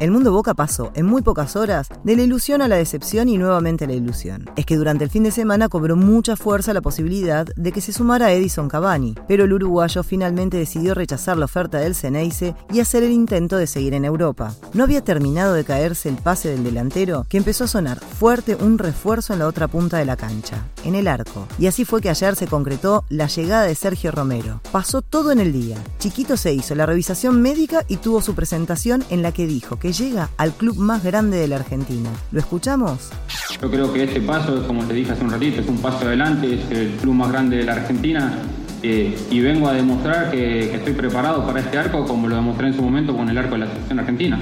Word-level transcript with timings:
El 0.00 0.12
mundo 0.12 0.30
Boca 0.30 0.54
pasó, 0.54 0.92
en 0.94 1.06
muy 1.06 1.22
pocas 1.22 1.56
horas, 1.56 1.88
de 2.04 2.14
la 2.14 2.22
ilusión 2.22 2.62
a 2.62 2.68
la 2.68 2.76
decepción 2.76 3.28
y 3.28 3.36
nuevamente 3.36 3.84
a 3.84 3.88
la 3.88 3.94
ilusión. 3.94 4.48
Es 4.54 4.64
que 4.64 4.76
durante 4.76 5.02
el 5.02 5.10
fin 5.10 5.24
de 5.24 5.32
semana 5.32 5.68
cobró 5.68 5.96
mucha 5.96 6.36
fuerza 6.36 6.72
la 6.72 6.80
posibilidad 6.80 7.48
de 7.56 7.72
que 7.72 7.80
se 7.80 7.92
sumara 7.92 8.32
Edison 8.32 8.68
Cavani, 8.68 9.16
pero 9.26 9.42
el 9.42 9.52
uruguayo 9.52 10.04
finalmente 10.04 10.56
decidió 10.56 10.94
rechazar 10.94 11.36
la 11.36 11.46
oferta 11.46 11.78
del 11.78 11.96
Ceneice 11.96 12.54
y 12.72 12.78
hacer 12.78 13.02
el 13.02 13.10
intento 13.10 13.56
de 13.56 13.66
seguir 13.66 13.92
en 13.92 14.04
Europa. 14.04 14.54
No 14.72 14.84
había 14.84 15.02
terminado 15.02 15.52
de 15.54 15.64
caerse 15.64 16.08
el 16.08 16.14
pase 16.14 16.50
del 16.50 16.62
delantero 16.62 17.26
que 17.28 17.38
empezó 17.38 17.64
a 17.64 17.68
sonar 17.68 17.98
fuerte 17.98 18.54
un 18.54 18.78
refuerzo 18.78 19.32
en 19.32 19.40
la 19.40 19.48
otra 19.48 19.66
punta 19.66 19.98
de 19.98 20.04
la 20.04 20.16
cancha, 20.16 20.62
en 20.84 20.94
el 20.94 21.08
arco. 21.08 21.48
Y 21.58 21.66
así 21.66 21.84
fue 21.84 22.00
que 22.00 22.10
ayer 22.10 22.36
se 22.36 22.46
concretó 22.46 23.04
la 23.08 23.26
llegada 23.26 23.64
de 23.64 23.74
Sergio 23.74 24.12
Romero. 24.12 24.60
Pasó 24.70 25.02
todo 25.02 25.32
en 25.32 25.40
el 25.40 25.52
día. 25.52 25.76
Chiquito 25.98 26.36
se 26.36 26.52
hizo 26.52 26.76
la 26.76 26.86
revisación 26.86 27.42
médica 27.42 27.84
y 27.88 27.96
tuvo 27.96 28.22
su 28.22 28.36
presentación 28.36 29.02
en 29.10 29.22
la 29.22 29.32
que 29.32 29.48
dijo 29.48 29.76
que 29.80 29.87
llega 29.92 30.30
al 30.36 30.52
club 30.52 30.76
más 30.76 31.04
grande 31.04 31.38
de 31.38 31.48
la 31.48 31.56
Argentina. 31.56 32.10
¿Lo 32.32 32.40
escuchamos? 32.40 33.10
Yo 33.60 33.70
creo 33.70 33.92
que 33.92 34.04
este 34.04 34.20
paso, 34.20 34.66
como 34.66 34.84
te 34.84 34.94
dije 34.94 35.12
hace 35.12 35.24
un 35.24 35.30
ratito, 35.30 35.60
es 35.60 35.68
un 35.68 35.78
paso 35.78 36.06
adelante, 36.06 36.54
es 36.54 36.70
el 36.70 36.96
club 36.96 37.14
más 37.14 37.30
grande 37.30 37.58
de 37.58 37.64
la 37.64 37.72
Argentina 37.72 38.38
eh, 38.82 39.18
y 39.30 39.40
vengo 39.40 39.68
a 39.68 39.72
demostrar 39.72 40.30
que, 40.30 40.68
que, 40.70 40.76
estoy 40.76 40.92
preparado 40.92 41.44
para 41.44 41.60
este 41.60 41.78
arco 41.78 42.06
como 42.06 42.28
lo 42.28 42.36
demostré 42.36 42.68
en 42.68 42.74
su 42.74 42.82
momento 42.82 43.16
con 43.16 43.28
el 43.28 43.36
arco 43.36 43.54
de 43.54 43.58
la 43.58 43.66
selección 43.66 43.98
argentina. 43.98 44.38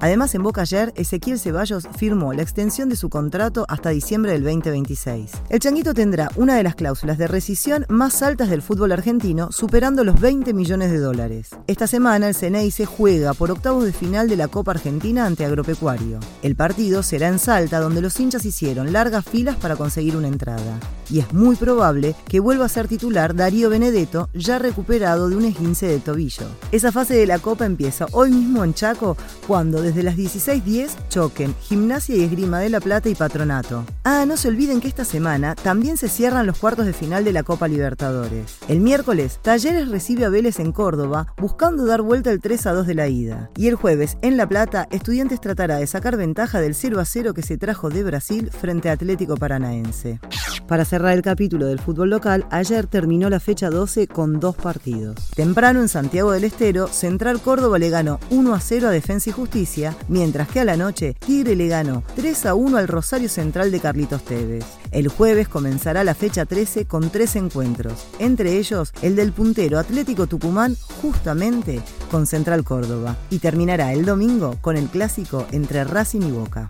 Además, 0.00 0.34
en 0.34 0.42
Boca 0.42 0.62
ayer, 0.62 0.92
Ezequiel 0.96 1.38
Ceballos 1.38 1.88
firmó 1.96 2.32
la 2.32 2.42
extensión 2.42 2.88
de 2.88 2.96
su 2.96 3.08
contrato 3.08 3.64
hasta 3.68 3.90
diciembre 3.90 4.32
del 4.32 4.44
2026. 4.44 5.32
El 5.48 5.60
Changuito 5.60 5.94
tendrá 5.94 6.30
una 6.36 6.56
de 6.56 6.62
las 6.62 6.74
cláusulas 6.74 7.18
de 7.18 7.26
rescisión 7.26 7.84
más 7.88 8.22
altas 8.22 8.48
del 8.48 8.62
fútbol 8.62 8.92
argentino, 8.92 9.50
superando 9.50 10.04
los 10.04 10.20
20 10.20 10.54
millones 10.54 10.90
de 10.92 10.98
dólares. 10.98 11.50
Esta 11.66 11.86
semana 11.86 12.28
el 12.28 12.34
se 12.34 12.86
juega 12.86 13.34
por 13.34 13.50
octavos 13.50 13.84
de 13.84 13.92
final 13.92 14.28
de 14.28 14.36
la 14.36 14.48
Copa 14.48 14.72
Argentina 14.72 15.26
ante 15.26 15.44
Agropecuario. 15.44 16.20
El 16.42 16.56
partido 16.56 17.02
será 17.02 17.28
en 17.28 17.38
Salta, 17.38 17.80
donde 17.80 18.00
los 18.00 18.18
hinchas 18.20 18.44
hicieron 18.44 18.92
largas 18.92 19.24
filas 19.24 19.56
para 19.56 19.76
conseguir 19.76 20.16
una 20.16 20.28
entrada. 20.28 20.78
Y 21.10 21.20
es 21.20 21.32
muy 21.32 21.56
probable 21.56 22.14
que 22.28 22.40
vuelva 22.40 22.66
a 22.66 22.68
ser 22.68 22.88
titular 22.88 23.34
Darío 23.34 23.70
Benedetto, 23.70 24.28
ya 24.34 24.58
recuperado 24.58 25.28
de 25.28 25.36
un 25.36 25.44
esguince 25.44 25.86
de 25.86 25.98
tobillo. 25.98 26.46
Esa 26.72 26.92
fase 26.92 27.14
de 27.14 27.26
la 27.26 27.38
Copa 27.38 27.66
empieza 27.66 28.06
hoy 28.12 28.30
mismo 28.30 28.64
en 28.64 28.74
Chaco, 28.74 29.16
cuando 29.46 29.80
desde 29.82 30.02
las 30.02 30.16
16.10 30.16 30.90
choquen 31.08 31.54
Gimnasia 31.62 32.16
y 32.16 32.24
Esgrima 32.24 32.60
de 32.60 32.68
la 32.68 32.80
Plata 32.80 33.08
y 33.08 33.14
Patronato. 33.14 33.84
Ah, 34.04 34.24
no 34.26 34.36
se 34.36 34.48
olviden 34.48 34.80
que 34.80 34.88
esta 34.88 35.04
semana 35.04 35.54
también 35.54 35.96
se 35.96 36.08
cierran 36.08 36.46
los 36.46 36.58
cuartos 36.58 36.86
de 36.86 36.92
final 36.92 37.24
de 37.24 37.32
la 37.32 37.42
Copa 37.42 37.68
Libertadores. 37.68 38.58
El 38.68 38.80
miércoles, 38.80 39.38
Talleres 39.42 39.88
recibe 39.88 40.24
a 40.24 40.28
Vélez 40.28 40.60
en 40.60 40.72
Córdoba, 40.72 41.34
buscando 41.38 41.86
dar 41.86 42.02
vuelta 42.02 42.30
el 42.30 42.40
3 42.40 42.66
a 42.66 42.72
2 42.72 42.86
de 42.86 42.94
la 42.94 43.08
ida. 43.08 43.50
Y 43.56 43.68
el 43.68 43.74
jueves, 43.74 44.18
en 44.22 44.36
La 44.36 44.48
Plata, 44.48 44.86
Estudiantes 44.90 45.40
tratará 45.40 45.76
de 45.76 45.86
sacar 45.86 46.16
ventaja 46.16 46.60
del 46.60 46.74
0 46.74 47.00
a 47.00 47.04
0 47.04 47.34
que 47.34 47.42
se 47.42 47.58
trajo 47.58 47.90
de 47.90 48.04
Brasil 48.04 48.50
frente 48.50 48.90
a 48.90 48.92
Atlético 48.92 49.36
Paranaense. 49.36 50.20
Para 50.68 50.84
cerrar 50.84 51.14
el 51.14 51.22
capítulo 51.22 51.64
del 51.64 51.78
fútbol 51.78 52.10
local, 52.10 52.44
ayer 52.50 52.86
terminó 52.86 53.30
la 53.30 53.40
fecha 53.40 53.70
12 53.70 54.06
con 54.06 54.38
dos 54.38 54.54
partidos. 54.54 55.30
Temprano 55.34 55.80
en 55.80 55.88
Santiago 55.88 56.30
del 56.32 56.44
Estero, 56.44 56.88
Central 56.88 57.40
Córdoba 57.40 57.78
le 57.78 57.88
ganó 57.88 58.20
1 58.28 58.54
a 58.54 58.60
0 58.60 58.88
a 58.88 58.90
Defensa 58.90 59.30
y 59.30 59.32
Justicia, 59.32 59.96
mientras 60.08 60.46
que 60.48 60.60
a 60.60 60.66
la 60.66 60.76
noche 60.76 61.14
Tigre 61.14 61.56
le 61.56 61.68
ganó 61.68 62.02
3 62.16 62.44
a 62.44 62.54
1 62.54 62.76
al 62.76 62.86
Rosario 62.86 63.30
Central 63.30 63.70
de 63.70 63.80
Carlitos 63.80 64.22
Tevez. 64.26 64.66
El 64.90 65.08
jueves 65.08 65.48
comenzará 65.48 66.04
la 66.04 66.14
fecha 66.14 66.44
13 66.44 66.84
con 66.84 67.08
tres 67.08 67.36
encuentros, 67.36 68.06
entre 68.18 68.58
ellos 68.58 68.92
el 69.00 69.16
del 69.16 69.32
puntero 69.32 69.78
Atlético 69.78 70.26
Tucumán 70.26 70.76
justamente 71.00 71.80
con 72.10 72.26
Central 72.26 72.62
Córdoba, 72.62 73.16
y 73.30 73.38
terminará 73.38 73.94
el 73.94 74.04
domingo 74.04 74.58
con 74.60 74.76
el 74.76 74.88
clásico 74.88 75.46
entre 75.50 75.84
Racing 75.84 76.22
y 76.22 76.30
Boca. 76.30 76.68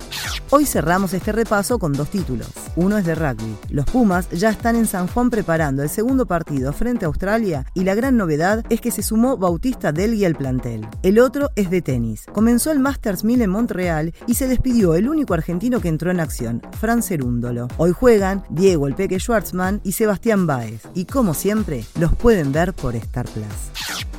Hoy 0.50 0.66
cerramos 0.66 1.12
este 1.14 1.32
repaso 1.32 1.78
con 1.78 1.92
dos 1.92 2.10
títulos. 2.10 2.48
Uno 2.78 2.96
es 2.96 3.04
de 3.04 3.16
rugby. 3.16 3.56
Los 3.70 3.86
Pumas 3.86 4.30
ya 4.30 4.50
están 4.50 4.76
en 4.76 4.86
San 4.86 5.08
Juan 5.08 5.30
preparando 5.30 5.82
el 5.82 5.88
segundo 5.88 6.26
partido 6.26 6.72
frente 6.72 7.04
a 7.04 7.08
Australia 7.08 7.66
y 7.74 7.82
la 7.82 7.96
gran 7.96 8.16
novedad 8.16 8.64
es 8.70 8.80
que 8.80 8.92
se 8.92 9.02
sumó 9.02 9.36
Bautista 9.36 9.90
Delgui 9.90 10.24
al 10.24 10.36
plantel. 10.36 10.86
El 11.02 11.18
otro 11.18 11.50
es 11.56 11.70
de 11.70 11.82
tenis. 11.82 12.24
Comenzó 12.32 12.70
el 12.70 12.78
Masters 12.78 13.24
1000 13.24 13.42
en 13.42 13.50
Montreal 13.50 14.14
y 14.28 14.34
se 14.34 14.46
despidió 14.46 14.94
el 14.94 15.08
único 15.08 15.34
argentino 15.34 15.80
que 15.80 15.88
entró 15.88 16.12
en 16.12 16.20
acción, 16.20 16.62
Fran 16.78 17.02
Cerúndolo. 17.02 17.66
Hoy 17.78 17.90
juegan 17.90 18.44
Diego 18.48 18.86
El 18.86 18.94
Peque 18.94 19.18
Schwartzman 19.18 19.80
y 19.82 19.90
Sebastián 19.90 20.46
Baez. 20.46 20.82
Y 20.94 21.06
como 21.06 21.34
siempre, 21.34 21.84
los 21.98 22.14
pueden 22.14 22.52
ver 22.52 22.74
por 22.74 22.94
Star 22.94 23.26
Plus. 23.26 23.87